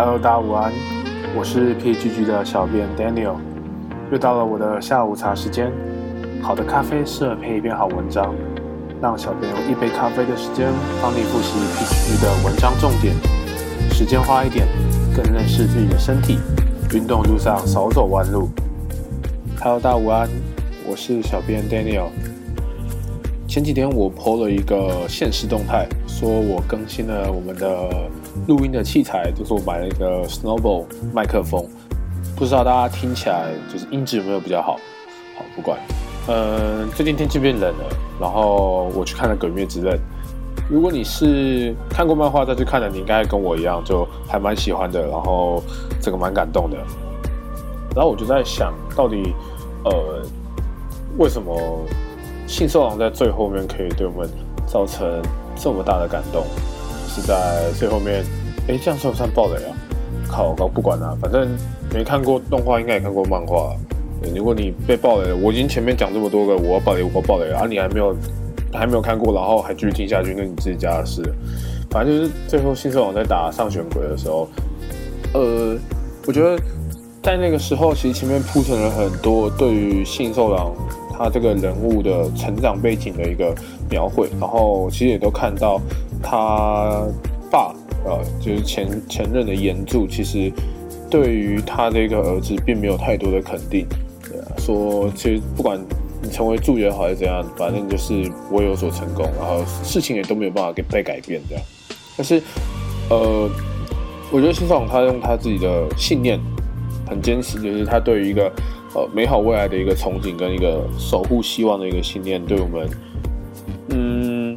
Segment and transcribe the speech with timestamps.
[0.00, 0.72] Hello，大家午安，
[1.34, 3.34] 我是 PGG 的小编 Daniel，
[4.12, 5.72] 又到了我的下午茶时间。
[6.40, 8.32] 好的咖啡适合配一篇好文章，
[9.02, 10.68] 让小编用一杯咖啡的时间
[11.02, 13.12] 帮你复习 PGG 的文章重点，
[13.90, 14.68] 时间花一点，
[15.16, 16.38] 更认识自己的身体。
[16.94, 18.48] 运动路上少走弯路。
[19.60, 20.28] Hello，大家午安，
[20.88, 22.06] 我是小编 Daniel。
[23.58, 28.08] 前几天我 PO 了一个现实动态，说我更新了我们的
[28.46, 31.66] 录音的器材，就是我买了一个 Snowball 麦克风，
[32.36, 34.74] 不知道大家听起来就是音质有没有比较好？
[35.36, 35.76] 好，不管。
[36.28, 37.84] 嗯，最近天气变冷了，
[38.20, 39.96] 然后我去看了《鬼灭之刃》。
[40.70, 45.60] 如果你是看过漫画再去看的，你应该跟我一样，就还蛮喜欢的，然后
[46.00, 46.76] 这个蛮感动的。
[47.92, 49.34] 然后我就在想，到底
[49.82, 50.22] 呃
[51.18, 51.58] 为什么？
[52.48, 54.28] 信受郎在最后面可以对我们
[54.66, 55.22] 造成
[55.54, 56.44] 这么大的感动，
[57.06, 58.24] 是在最后面，
[58.66, 59.76] 哎，这样算不算暴雷啊？
[60.26, 61.46] 靠，我不管了，反正
[61.92, 63.76] 没看过动画，应该也看过漫画。
[64.34, 68.16] 如果你被暴雷了，我已经前面讲这么多个，我要暴雷，我暴雷，啊，你还没有
[68.72, 71.22] 还没有看过，然后还继续听下去，那你自己家的事。
[71.90, 74.48] 反正就是最后信受郎在打上弦鬼的时候，
[75.34, 75.76] 呃，
[76.26, 76.58] 我觉得
[77.22, 80.74] 在那个时候，其实前面铺陈了很多对于信受郎。
[81.18, 83.52] 他这个人物的成长背景的一个
[83.90, 85.80] 描绘，然后其实也都看到
[86.22, 87.04] 他
[87.50, 90.52] 爸，呃，就是前前任的岩柱，其实
[91.10, 93.84] 对于他的一个儿子并没有太多的肯定，
[94.22, 95.76] 对啊，说其实不管
[96.22, 101.64] 你成为柱也好还是怎样，反正就是我有所成功，然后事情也都没有办法给被改变这样。
[102.16, 102.40] 但是，
[103.10, 103.50] 呃，
[104.30, 106.38] 我觉得新爽他用他自己的信念
[107.08, 108.52] 很坚持，就是他对于一个。
[108.94, 112.88] 呃，美好未来的一个憧憬跟一个守护希望的一个信念，对我们，
[113.90, 114.56] 嗯，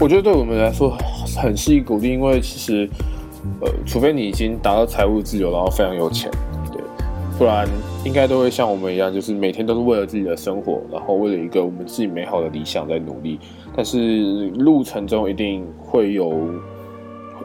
[0.00, 0.96] 我觉得对我们来说
[1.40, 2.90] 很是一鼓励，因为其实，
[3.60, 6.28] 呃，除非你已经达到财务自由，然后非常有钱，
[6.72, 6.82] 对，
[7.38, 7.68] 不然
[8.04, 13.38] 应该都会像我们一样，就是每天都是为了自己的生活，然后为了一个我们自己美好的理想在努力，
[13.76, 16.34] 但是路程中一定会有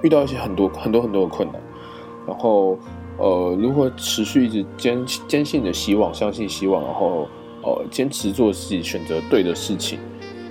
[0.01, 1.61] 遇到一些很多很多很多的困难，
[2.27, 2.75] 然后。
[3.17, 7.27] 呃，如何持续一直坚坚信的希望，相信希望，然后
[7.63, 9.97] 呃，坚持做自己选择对的事情，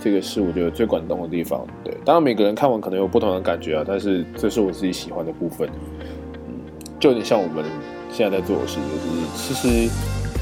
[0.03, 1.67] 这个是我觉得最感动的地方。
[1.85, 5.69] 对，当然每个人看完可能有不同的感觉啊，但是这是我自己喜欢的部分。
[6.47, 6.55] 嗯，
[6.99, 7.65] 就有点像我们
[8.11, 9.91] 现在在做的事，就是其实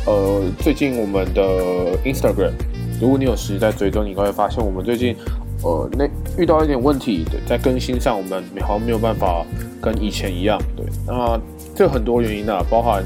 [0.07, 2.53] 呃，最近我们的 Instagram，
[3.01, 5.17] 如果你有时在追踪，你会发现我们最近
[5.65, 6.09] 呃那
[6.41, 9.45] 遇到一点问题，对，在更新上我们好像没有办法
[9.81, 11.41] 跟以前一样，对，那。
[11.75, 13.03] 这很多原因啊，包含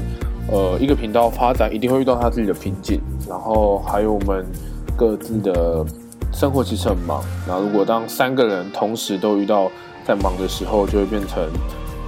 [0.51, 4.45] 呃一个频道发展一定会遇到他自己的瓶颈，然后还有我们
[4.95, 5.85] 各自的
[6.33, 7.23] 生活其实很忙。
[7.47, 9.71] 那如果当三个人同时都遇到
[10.05, 11.43] 在忙的时候，就会变成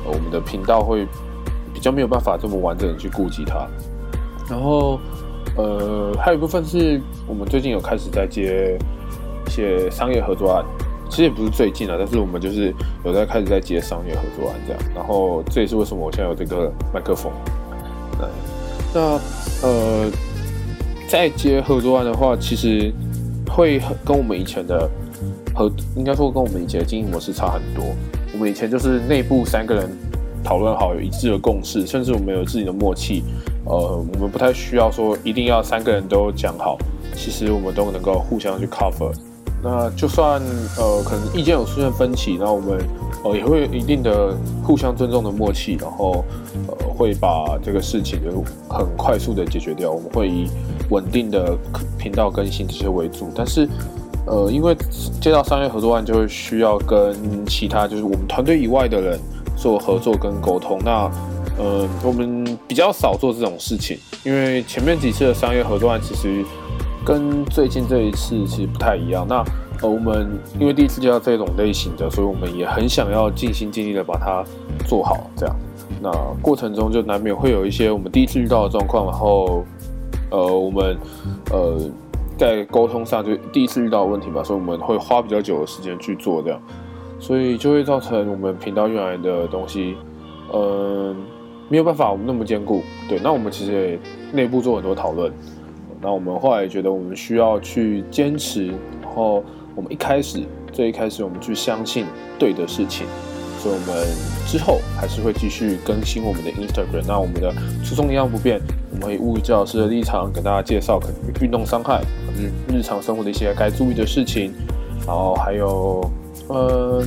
[0.06, 1.08] 我们的频道会
[1.74, 3.66] 比较没有办法这么完整的去顾及它。
[4.50, 5.00] 然后
[5.56, 8.78] 呃还有一部分是我们最近有开始在接
[9.48, 10.66] 一些商业合作案。
[11.10, 17.32] 其实也不是最近啊，但是我们就是有在开始在接商业合作案这样，然后这也是为什么我现在有这个麦克风。
[18.94, 19.20] 那
[19.62, 20.10] 呃，
[21.08, 22.92] 在接合作案的话，其实
[23.48, 24.90] 会跟我们以前的
[25.54, 27.84] 合，应该说跟我们以前的经营模式差很多。
[28.34, 29.90] 我们以前就是内部三个人
[30.44, 33.24] 讨论好有一致的共识，甚至我们有自己的默契。
[33.66, 33.76] 呃，
[34.14, 36.78] 我们不太需要说一定要三个人都讲好，
[37.16, 39.12] 其实我们都能够互相去 cover。
[39.62, 40.42] 那就算
[40.78, 42.80] 呃可能意见有出现分歧，那我们
[43.26, 44.34] 呃也会有一定的
[44.64, 46.24] 互相尊重的默契，然后
[46.68, 49.92] 呃会把这个事情就很快速的解决掉。
[49.92, 50.50] 我们会以
[50.90, 51.58] 稳定的
[51.98, 53.68] 频道更新这些为主，但是
[54.26, 54.74] 呃因为
[55.20, 59.20] 接到商业合作案，就会需要跟其他就是我们团队以外的人
[59.58, 60.80] 做合作跟沟通。
[60.86, 61.12] 那
[61.58, 66.46] 呃我们比较少做这种事情，因为前面几次的商业合作案其实。
[67.06, 69.26] 跟最近这一次其实不太一样。
[69.28, 69.44] 那
[69.82, 70.30] 呃，我们
[70.60, 74.44] 因为第一次接到这种类型的，所以我们也很想要尽心尽力的把它
[74.86, 75.30] 做好。
[75.38, 75.56] 这样，
[76.02, 76.12] 那
[76.42, 79.06] 过程中就难免会有一些我们第一次遇到的状况。
[79.06, 79.64] 然后，
[80.32, 80.98] 呃，我们
[81.52, 81.80] 呃
[82.38, 86.62] 在沟通上就第一次遇到的问题吧，所以我们会花比较久的时间去做这样，
[87.18, 89.96] 所以就会造成我们频道原来的东西，
[90.54, 91.16] 嗯，
[91.70, 92.82] 没有办法我们那么坚固。
[93.08, 94.00] 对，那我们其实也
[94.34, 95.32] 内部做很多讨论。
[96.02, 99.44] 那我们后来觉得，我们需要去坚持，然后
[99.76, 100.40] 我们一开始
[100.72, 102.06] 最一开始，我们去相信
[102.38, 103.06] 对的事情，
[103.60, 104.08] 所以我们
[104.48, 107.04] 之后还是会继续更新我们的 Instagram。
[107.06, 107.54] 那我们的
[107.84, 108.62] 初衷一样不变，
[108.92, 112.02] 我们以物理治疗师的立场给大家介绍可能运动伤害、
[112.38, 114.54] 日日常生活的一些该注意的事情，
[115.06, 116.10] 然后还有，
[116.48, 117.04] 呃，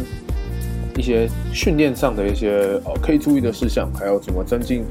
[0.99, 4.85] 一些训练上的一些呃可以注意的事项，还有怎么增进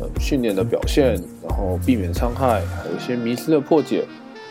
[0.00, 1.16] 呃训练的表现，
[1.56, 4.04] 后避免伤害，还有一些迷失的破解。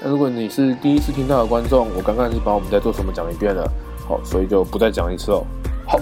[0.04, 3.70] 那如果你是第一次听到的观众，我刚刚是把我们在做什么讲一遍了，
[4.08, 5.46] 好，所以就不再讲一次哦。
[5.88, 6.00] 好，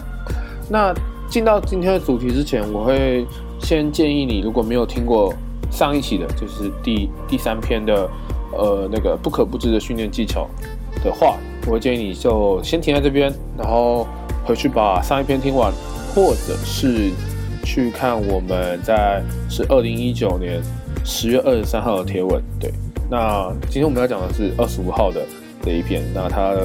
[0.70, 0.94] 那
[1.30, 3.26] 进到今天的主题之前，我会
[3.60, 5.34] 先建议你，如果没有听过
[5.72, 8.10] 上一期的，就是第第三篇的
[8.52, 10.50] 呃那个不可不知的训练技巧
[11.04, 14.08] 的话，我会建议你就先停在这边，然后。
[14.46, 15.72] 回去把上一篇听完，
[16.14, 17.12] 或者是
[17.64, 20.62] 去看我们在是二零一九年
[21.04, 22.42] 十月二十三号的贴文。
[22.60, 22.72] 对，
[23.10, 25.22] 那今天我们要讲的是二十五号的
[25.62, 26.56] 这一篇，那它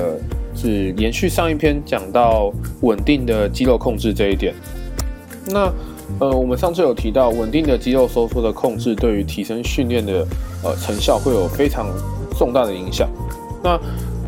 [0.54, 2.52] 是延续上一篇讲到
[2.82, 4.54] 稳定的肌肉控制这一点。
[5.46, 5.72] 那
[6.20, 10.26] 呃，我们上次有提到稳定的肌肉收缩的控制对于提升训练的
[10.64, 11.86] 呃成效会有非常
[12.36, 13.08] 重大的影响。
[13.62, 13.78] 那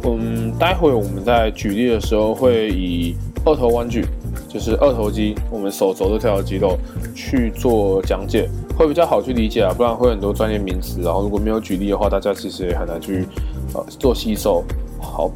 [0.05, 3.15] 嗯，待会我们在举例的时候会以
[3.45, 4.05] 二头弯举
[4.49, 6.77] 就是二头肌，我们手肘的这条肌肉
[7.15, 13.27] 去做讲解，会比较好去理解啊，不然会很多专业名词，然后如果没有举例的话，大家其实也很难去
[13.75, 14.65] 呃做吸收。
[15.00, 15.31] 好，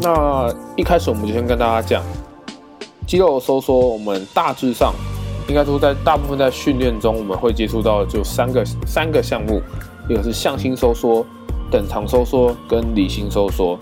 [0.00, 2.02] 那一开始我们就先跟大家讲
[3.06, 4.94] 肌肉收缩，我们大致上
[5.48, 9.60] 应该说在大部分在训练中我们会接触到就三个三个项目，
[10.08, 11.26] 一个是向心收缩、
[11.70, 13.78] 等长收缩跟离心收缩。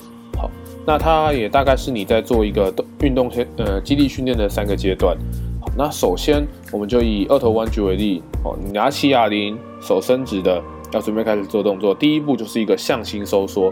[0.87, 5.17] 那它也大概是你在做一个动运动先呃肌力训练的三个阶段。
[5.61, 8.23] 好，那首先我们就以二头弯举为例。
[8.44, 10.61] 哦，你拿起哑铃，手伸直的，
[10.93, 11.94] 要准备开始做动作。
[11.94, 13.71] 第一步就是一个向心收缩。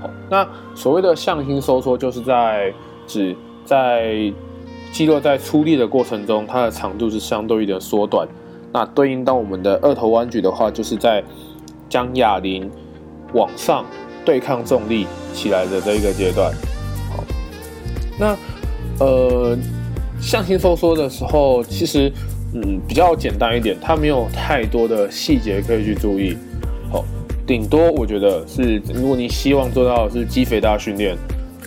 [0.00, 2.72] 好，那所谓的向心收缩，就是在
[3.06, 4.32] 指在
[4.92, 8.28] 肌肉在出力的过程中，它的长度是相对的缩短。
[8.72, 11.22] 那对应到我们的二头弯举的话，就是在
[11.88, 12.70] 将哑铃
[13.32, 13.84] 往上。
[14.24, 16.50] 对抗重力起来的这一个阶段，
[17.10, 17.24] 好，
[18.18, 18.36] 那
[18.98, 19.56] 呃
[20.20, 22.10] 向心收缩的时候，其实
[22.54, 26.36] 嗯比较简单一点，它没有太多的细节可以去注意，
[26.90, 27.04] 好，
[27.46, 31.16] 顶多我觉得是如果你希望做到是肌肥大训练，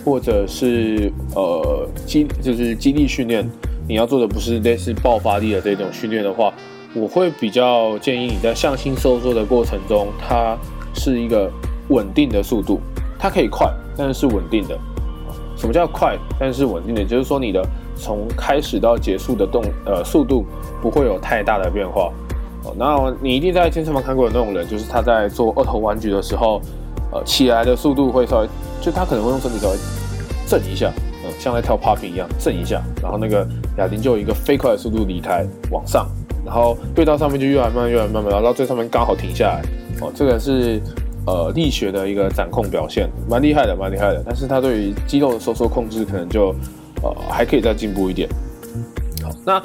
[0.04, 3.48] 或者是呃肌就是肌力训练，
[3.86, 6.52] 你要做的不是类似爆发力的这种训练的话，
[6.94, 10.56] 我会比较建议你在向心收缩的过程中，它
[10.94, 11.48] 是一个。
[11.88, 12.80] 稳定的速度，
[13.18, 14.78] 它可以快，但是是稳定的。
[15.56, 17.04] 什么叫快，但是稳定的？
[17.04, 17.60] 就是说你的
[17.96, 20.46] 从开始到结束的动呃速度
[20.80, 22.12] 不会有太大的变化。
[22.62, 26.60] 哦，那你一定在健身房看过的那种人，就是他在做二头弯举的时候，
[27.10, 28.48] 呃，起来的速度会稍微，
[28.80, 29.76] 就他可能会用身体稍微
[30.46, 30.92] 震一下，
[31.24, 33.44] 嗯，像在跳 popping 一样震一下，然后那个
[33.78, 36.06] 哑铃就有一个飞快的速度离开往上，
[36.46, 39.62] 然后对到上面就越来慢越来慢慢，然后到最上面刚好停下来。
[40.00, 40.80] 哦，这个是。
[41.28, 44.22] 呃，力学的一个掌控表现蛮厉害的，蛮厉害的。
[44.24, 46.54] 但是它对于肌肉的收缩控制可能就
[47.02, 48.26] 呃还可以再进步一点。
[49.22, 49.60] 好，那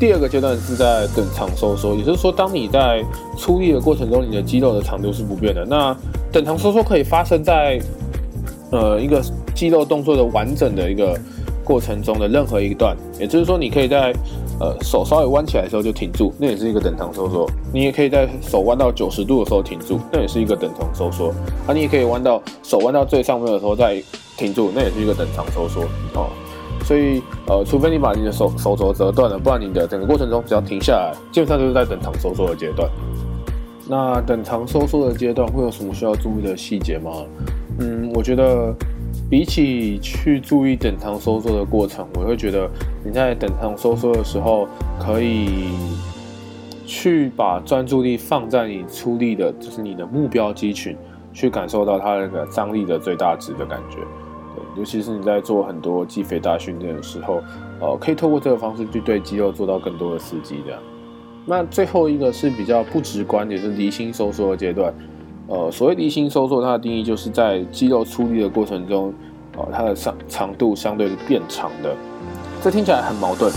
[0.00, 3.04] 第二个阶段是在等长收缩，也就是说，当你在
[3.36, 5.66] 出力的过程中，你的肌肉的长度是不变的。
[5.66, 5.94] 那
[6.32, 7.78] 等长收缩可以发生在
[8.70, 9.22] 呃一个
[9.54, 11.14] 肌肉动作的完整的一个
[11.62, 14.14] 过程中的任何一段，也就是说，你可以在
[14.60, 17.50] 呃，手稍微弯起来的时候就停住，那也是一个等长收缩。
[17.72, 21.30] 你也可以在手弯到九十度的时候停住，那也是一个等长收缩。
[21.66, 24.00] 啊，你也可以弯到手弯到最上面的时候再
[24.36, 25.82] 停住，那也是一个等长收缩。
[26.14, 26.28] 哦，
[26.84, 32.88] 所以呃，除非你把你的手手肘折断了，不然你的整个过程中只要停下来，基本上就是在等长收缩的阶段。
[33.88, 37.10] 那等长收缩的阶段会有什么需要注意的细节吗？
[37.80, 38.72] 嗯，我觉得。
[39.32, 42.68] 比起去注意等长收缩的过程，我会觉得
[43.02, 44.68] 你在等长收缩的时候，
[45.00, 45.70] 可以
[46.84, 50.94] 去把专注力放在你出力的，就是你的目标肌群，
[51.32, 53.96] 去感受到它那个张力的最大值的感觉。
[54.54, 57.42] 对，尤其是你在做很多肌肥大训练的时候，
[57.80, 60.56] 呃，可以透过这个方式去对肌肉做到更多的刺激。
[60.66, 60.78] 这样，
[61.46, 64.92] 那最后一个是比较不直观，也是离心收缩的阶段。
[65.52, 69.12] 呃，所谓离心收缩，它的定义就是在肌肉出力的过程中，
[69.54, 71.94] 哦，它的长长度相对是变长的。
[72.62, 73.52] 这听起来很矛盾，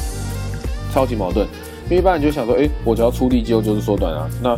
[0.91, 1.47] 超级矛盾。
[1.85, 4.27] 因为一般人就想说，哎，我只要出力，肌肉就是缩短啊。
[4.43, 4.57] 那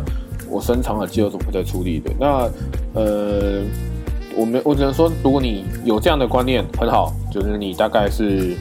[0.50, 2.10] 我伸长了，肌肉怎么会在出力的？
[2.18, 2.50] 那
[3.00, 3.62] 呃，
[4.34, 8.56] 我们我只能说，如果你有这样的观念，很好，就是你大概是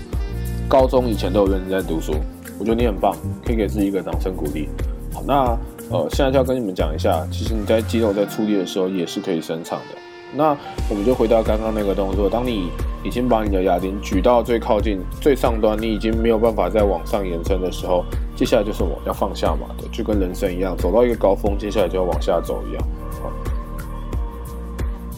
[0.69, 2.13] 高中以前都有认真在读书，
[2.59, 4.69] 我觉得你很棒，可以给自己一个掌声鼓励。
[5.11, 5.57] 好，那。
[5.89, 9.95] 呃，现在就要跟你们讲一下，其实你在肌肉在出力的时候也是可以伸长的。
[10.35, 10.55] 那
[10.89, 12.69] 我们就回到刚刚那个动作，当你
[13.01, 18.03] 已经把你的哑铃举到最靠近最上端，你已经没有办法再往上延伸的时候，
[18.35, 22.83] 接下来就是我要放下嘛，的，就跟人生一样，走到一个高峰，接下来就要往下走一样。
[23.23, 23.31] 好，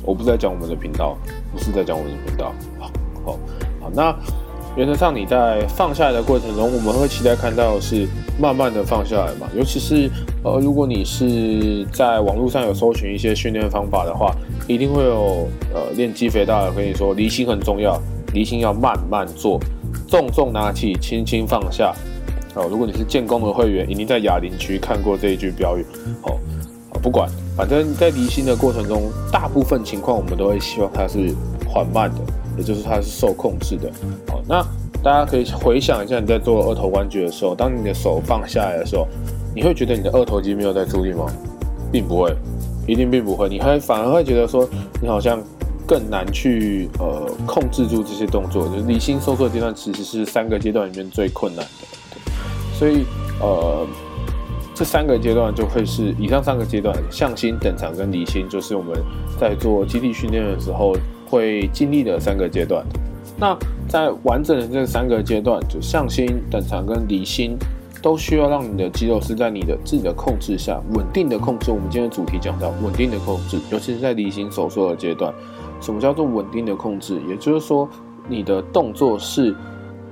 [0.03, 1.17] 我不是在讲我们的频道，
[1.51, 2.53] 不是在讲我们的频道。
[2.79, 2.91] 好，
[3.25, 3.39] 好，
[3.81, 4.15] 好，那
[4.79, 8.07] 原则上你在放下来的过程中，我们会期待看到是
[8.39, 9.45] 慢慢的放下来嘛。
[9.53, 10.09] 尤其是
[10.41, 14.33] 呃，如果你是在网络上有搜寻一些训练方法的话，
[14.69, 19.59] 一定会有呃练肌肥大的跟你说离心很重要，离心要慢慢做，
[20.07, 21.93] 重重拿起，轻轻放下。
[22.55, 25.85] 哦，如果你是建工的会员，一定在哑铃区看过这一句标语。
[26.21, 26.39] 哦，
[27.03, 31.35] 不管，反正在离心的过程中，大部分情况我们都会希望它是
[31.67, 32.19] 缓慢的，
[32.59, 33.89] 也就是它是受控制的。
[34.27, 34.61] 好，那
[35.01, 39.07] 大家可以回想一下，你在做二头弯举的时候，当你的手放下来的时候，
[39.55, 41.25] 你会觉得你的二头肌没有在助力吗？
[41.91, 42.35] 并不会，
[42.85, 44.67] 一定并不会，你会反而会觉得说，
[45.01, 45.41] 你好像
[45.87, 48.67] 更难去呃控制住这些动作。
[48.67, 51.87] 就是离心收缩阶段其实是三个阶段里面最困难的。
[52.77, 53.05] 所以，
[53.41, 53.87] 呃，
[54.75, 58.93] 这三个阶段就会是以上三个阶段，向心、等长跟离心，就是我们
[59.39, 60.95] 在做基地训练的时候
[61.29, 62.85] 会经历的三个阶段。
[63.37, 63.57] 那
[63.87, 67.57] 在完整的这三个阶段，就向心、等长跟离心，
[68.01, 71.71] 都需要让你的肌肉是在你的自己的控制下，稳定的控制。
[71.71, 75.33] 我们今天主题讲到稳定的控制，尤其是在离心收缩的阶段，
[75.79, 77.21] 什么叫做稳定的控制？
[77.29, 77.87] 也就是说，
[78.27, 79.55] 你的动作是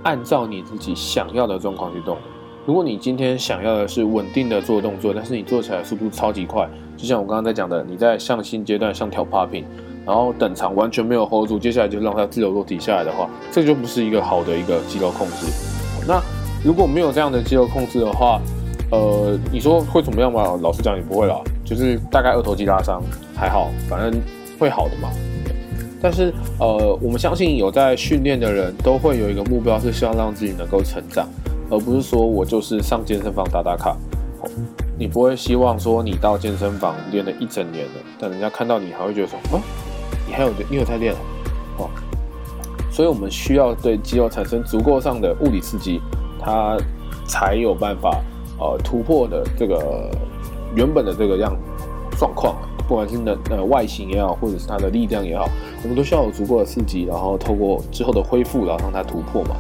[0.04, 2.18] 按照你自己想要的状况去动。
[2.66, 9.64] 如果你今天想要的是稳定的做动作，但是你做起来速度超级快，就像我刚刚在讲的，你在向心阶段像跳 popping，
[10.08, 15.46] 然后等长完全没有 hold 住，接下来就让它自由落体下来的话，这就不是一个好的一个肌肉控制。
[16.08, 16.22] 那
[16.64, 18.40] 如果没有这样的肌肉控制的话，
[18.90, 20.58] 呃，你说会怎么样嘛？
[20.62, 21.36] 老实讲，也不会啦，
[21.66, 23.04] 就是大概二头肌拉伤
[23.36, 24.22] 还好，反正
[24.58, 25.10] 会好的嘛。
[26.02, 31.28] 但是呃，我们相信有在训练的人都会有一个目标，是希望让自己能够成长。
[31.70, 33.94] 而不是说我就是上健身房打打卡，
[34.98, 39.60] 你不会希望说你到健身房练了一整年了，但人家看到你还会觉得说，哦，
[40.27, 41.13] 你还有你有在练
[41.77, 41.89] 哦，
[42.91, 46.01] 所以我们需要对肌肉产生足够上的物理刺激，
[46.39, 46.77] 它
[47.25, 48.22] 才有办法
[48.60, 50.12] 呃突破的这个
[50.75, 51.57] 原本的这个样
[52.19, 52.57] 状况，
[52.88, 55.48] 不管是的呃外形也好，或者是它的力量也好，
[55.81, 59.55] 我们都需要有足够的刺激，然后透过之后的恢复，然后让它突破嘛，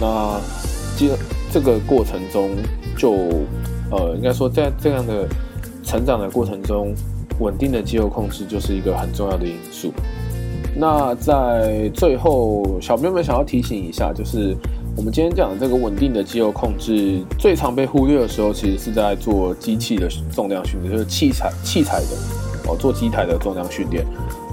[0.00, 0.38] 那
[0.96, 1.10] 肌。
[1.52, 2.48] 这个过程中，
[2.96, 3.12] 就
[3.90, 5.28] 呃，应该说在这样的
[5.84, 6.94] 成长的过程中，
[7.42, 9.92] 稳定的肌肉控制就是一个很重要的因素。
[10.74, 14.56] 那在最后，小朋友们想要提醒一下，就是
[14.96, 24.04] 我们今天讲的这个稳定的肌肉控制，最常被忽略的时候，其实是在做机器的重量训练，就是器材器材的哦，做机台的重量训练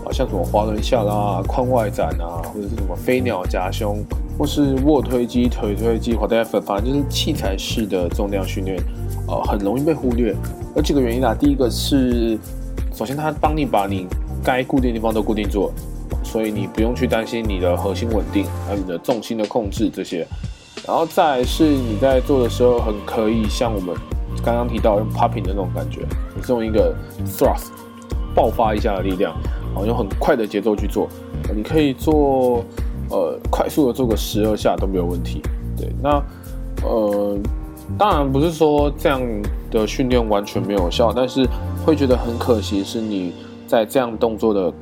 [0.06, 4.04] 啊，像什么滑轮下拉、髋外展啊，或者是什么飞鸟夹胸。
[4.38, 8.82] 或是卧推机、腿推机或者反正就是器材式的重量训练，
[9.28, 10.34] 呃，很容易被忽略。
[10.78, 12.40] 有几个原因啊，第一个是，
[13.00, 14.06] 首先它帮你把你
[14.44, 15.72] 该固定的地方都固定住，
[16.22, 20.28] 所以你不用去担心你的核心稳定，还有你的重心的控制这些。
[20.86, 23.96] 然后再是你在做的时候，很可以像我们
[24.44, 26.02] 刚刚提到用 popping 的那种感觉，
[26.36, 26.94] 你是用一个
[27.26, 27.70] thrust
[28.36, 29.34] 爆发一下的力量，
[29.68, 31.08] 然后用很快的节奏去做，
[31.56, 32.66] 你可以做。
[33.12, 35.42] 呃，快速的做个十二下都没有问题。
[35.76, 36.22] 对，那
[36.84, 37.36] 呃，
[37.98, 39.20] 当然不是说这样
[39.72, 41.46] 的训练完全没有效，但是
[41.86, 43.34] 会觉得很可惜，是你
[43.68, 44.74] 在这样动作的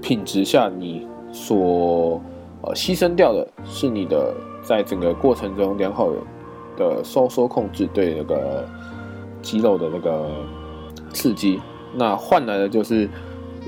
[0.00, 2.20] 品质下，你所
[2.62, 6.10] 呃牺牲掉的是你的在整个过程中良好
[6.76, 8.66] 的收缩控制对那个
[9.40, 10.30] 肌肉的那个
[11.12, 11.60] 刺激，
[11.94, 13.08] 那换来的就是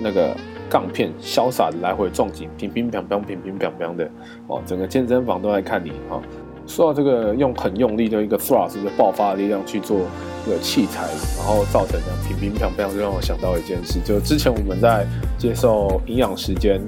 [0.01, 0.37] 那个。
[0.67, 4.11] 杠片潇洒的来回撞击，乒乒乓乓，乒乒乓乓的
[4.49, 6.21] 哦，整个健身房都在看你哦。
[6.67, 10.01] 说到这个，用很用力的一个 thrust 的爆发力量去做
[10.45, 11.03] 这个器材，
[11.37, 15.07] 然后造成这样乒乒乓乓，就让我想到一件事，就之前我们在
[15.39, 16.81] 接受营养时间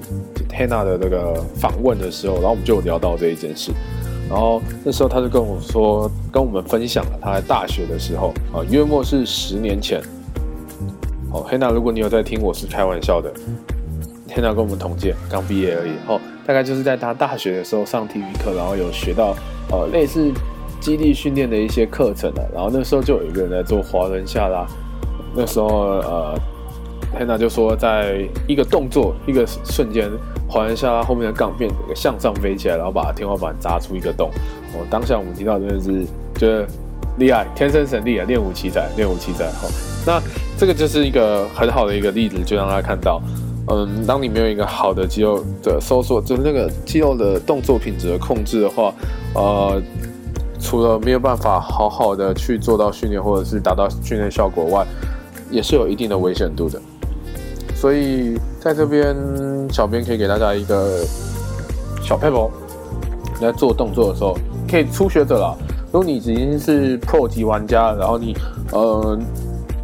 [0.49, 3.71] Hannah 的那个访问的时候，然后我们就有聊到这一件事，
[4.29, 10.01] 然后那时候他就跟我说，跟我们分享了他在大学的时候啊，约莫是十年前。
[11.29, 13.29] 哦，黑娜，如果你有在听，我是开玩笑的。
[14.29, 15.91] 黑娜跟我们同届，刚毕业而已。
[16.07, 19.35] 哦，大概就是在他大学的时候上体育课，然后有学到
[19.71, 20.31] 呃类似
[20.79, 22.49] 基地训练的一些课程的。
[22.53, 24.65] 然后那时候就有一个人在做滑轮下拉。
[25.35, 26.39] 那时候呃，
[27.17, 30.09] 黑娜就说，在一个动作一个瞬间，
[30.47, 34.29] 滑轮下拉后面的杠片向上飞起来，然后把天花板砸出一个洞。
[34.73, 36.05] 哦，当下我们听到真的是
[36.35, 36.67] 觉得
[37.17, 39.45] 厉害，天生神力啊，练武奇才，练武奇才。
[39.51, 39.67] 好，
[40.05, 40.21] 那。
[40.59, 43.21] 这个就是一个很好的一个例子，就让他看到，
[43.69, 48.93] 嗯，当你没有一个好的肌肉的收缩，就是那个肌肉的动作品质的控制的话，
[49.33, 49.81] 呃，
[50.59, 54.85] 除了没有办法好好的去做到训练或者是达到训练效果外，
[55.51, 56.79] 也是有一定的危险度的。
[57.75, 59.15] 所以在这边，
[59.69, 61.03] 小编可以给大家一个
[62.01, 62.49] 小 paper，
[63.35, 64.35] 你在做动作的时候，
[64.67, 65.53] 可以初学者啦。
[65.91, 68.35] 如果你已经是 Pro 级玩家，然后你
[68.71, 69.19] 呃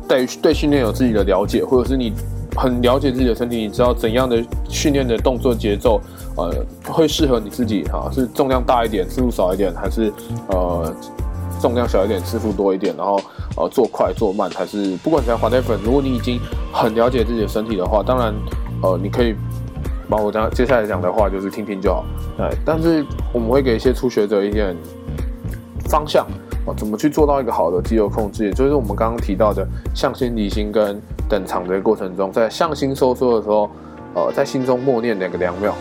[0.08, 2.14] 对对训练有自己的了解，或者是你
[2.56, 6.00] 很了解自己的身体，你知道怎样的训练的动作节奏
[6.38, 6.54] 呃
[6.86, 10.12] 会适合你自己哈，是重量大一点，次数少一点，还是
[10.50, 10.96] 呃
[11.62, 13.20] 重量小一点，次数多一点，然后
[13.58, 16.40] 呃做快做慢，还是不管怎样滑带粉，如果你已经
[16.72, 18.34] 很了解自己的身体的话，当然
[18.82, 19.36] 呃你可以。
[20.10, 22.06] 把我讲接下来讲的话就是听听就好，
[22.38, 24.76] 哎，但是我们会给一些初学者一点
[25.90, 26.28] 方向
[26.66, 33.70] 啊，怎么去做到一个好的肌肉控制，也就是我们刚刚提到的向心、离心跟等长的过程中，在向心收缩的时候，
[34.14, 35.74] 呃，在心中默念两个两秒，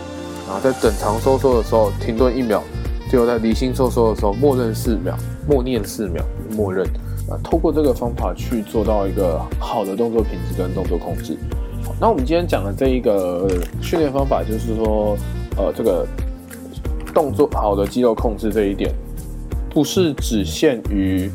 [0.47, 2.61] 然后在等长收缩的时候停顿一秒，
[3.09, 5.15] 最后在离心收缩的时候默认四秒，
[5.47, 6.85] 默念四秒，默认。
[7.29, 11.37] 啊，透过这个方法去做到一个好的动作品质跟动作控制。
[11.97, 13.47] 那我们今天讲的这一个
[13.81, 15.15] 训练方法，就是说，
[15.55, 16.05] 呃，这个
[17.13, 18.93] 动作好的肌肉控制这一点，
[19.73, 21.29] 不是只限于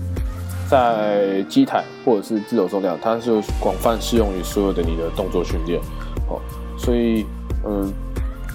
[0.70, 5.80] 在机台或者是自由重量，它是广泛适用于所有的你的动作训练。
[6.28, 6.40] 哦，
[6.78, 7.26] 所以，
[7.66, 7.92] 嗯，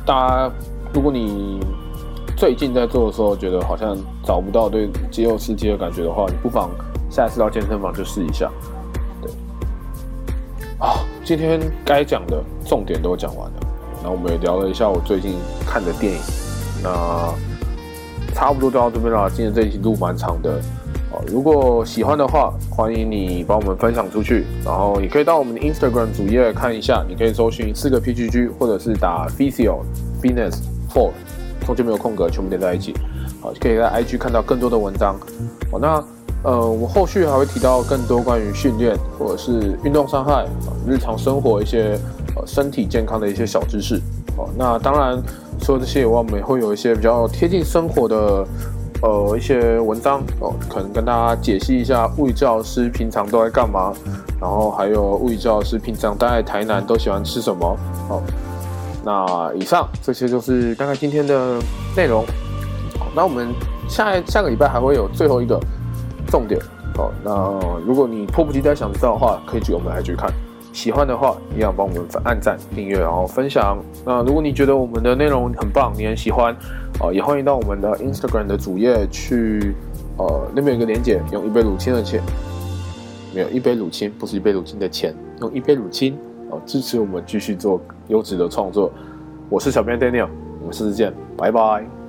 [0.05, 0.51] 大家
[0.93, 1.59] 如果你
[2.37, 6.69] 最近在做的时候，觉得好像找不到对肌肉刺激的感觉的话，你不妨
[7.09, 8.49] 下次到健身房就试一下。
[9.21, 9.31] 对，
[10.79, 11.05] 好。
[11.25, 13.59] 今天该讲的重点都讲完了，
[14.03, 16.19] 那我们也聊了一下我最近看的电影，
[16.83, 17.33] 那
[18.33, 19.29] 差不多就到这边了。
[19.29, 20.59] 今天这一期录蛮长的，
[21.11, 29.81] 哦，如果喜欢的话，欢迎你帮我们分享出去，然后也可以到我们的 Instagram 主页看一下，你可以搜寻四个 PGG，或者是打 Physio
[30.21, 30.55] Fitness
[30.93, 31.11] Four，
[31.65, 32.93] 中间没有空格，全部连在一起，
[33.41, 35.15] 好，可以在 IG 看到更多的文章，
[35.71, 36.03] 好，那。
[36.45, 40.45] 呃，我后续还会提到更多关于训练或者是运动伤害、
[40.85, 41.97] 日常生活一些
[42.35, 43.97] 呃身体健康的一些小知识。
[44.35, 45.23] 好，那当然
[45.61, 48.45] 说这些以外，我们也会有一些比较贴近生活的
[49.01, 53.93] 呃一些文章哦，可能跟大家解析一下物理教师平常都在干嘛，
[54.39, 57.77] 然后还有物理教师平常待在台南都喜欢吃什么。
[58.07, 58.21] 好，
[59.03, 61.59] 那以上这些就是大概今天的
[61.95, 62.25] 内容。
[62.99, 63.53] 好，那我们
[63.87, 65.59] 下下个礼拜还会有最后一个。
[66.31, 66.59] 重点
[66.95, 67.31] 好，那
[67.85, 70.33] 如果你迫不及待想知道的话，可以举我们来去看。
[70.73, 73.77] 喜欢的话，一样帮我们按赞、订阅，然后分享。
[74.03, 76.53] 那如果你觉得我们的内容很棒，你很喜欢，
[76.99, 79.75] 哦，也欢迎到我们的 Instagram 的主页去，
[80.17, 82.21] 呃，那边有个连接，用一杯乳清的钱，
[83.33, 86.17] 没有一杯乳清，不是一杯乳清的钱，用一杯乳清
[86.49, 88.91] 哦，支持我们继续做优质的创作。
[89.49, 90.27] 我是小编 Daniel，
[90.59, 92.02] 我们下次见，拜拜。